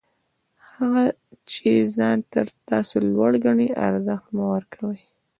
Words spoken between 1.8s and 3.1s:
ځان تر تاسي